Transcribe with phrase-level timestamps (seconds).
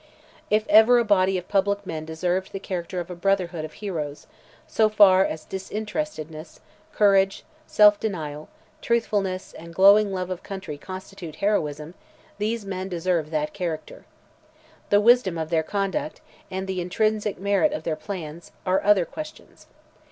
[0.49, 4.25] If ever a body of public men deserved the character of a brotherhood of heroes,
[4.65, 6.59] so far as disinterestedness,
[6.91, 8.49] courage, self denial,
[8.81, 11.93] truthfulness and glowing love of country constitute heroism,
[12.39, 14.05] these men deserved that character.
[14.89, 19.67] The wisdom of their conduct, and the intrinsic merit of their plans, are other questions.